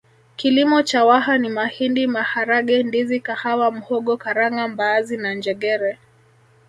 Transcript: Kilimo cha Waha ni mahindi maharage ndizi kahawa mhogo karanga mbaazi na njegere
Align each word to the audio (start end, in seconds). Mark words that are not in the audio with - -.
Kilimo 0.35 0.81
cha 0.83 1.05
Waha 1.05 1.37
ni 1.37 1.49
mahindi 1.49 2.07
maharage 2.07 2.83
ndizi 2.83 3.19
kahawa 3.19 3.71
mhogo 3.71 4.17
karanga 4.17 4.67
mbaazi 4.67 5.17
na 5.17 5.33
njegere 5.33 5.99